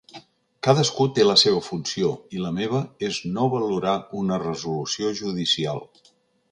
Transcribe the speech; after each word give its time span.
Cadascú 0.67 1.05
té 1.17 1.25
la 1.27 1.35
seva 1.41 1.59
funció 1.65 2.09
i 2.37 2.41
la 2.47 2.51
meva 2.57 2.81
és 3.11 3.21
no 3.37 3.47
valorar 3.55 3.97
una 4.25 4.43
resolució 4.49 5.15
judicial. 5.25 5.89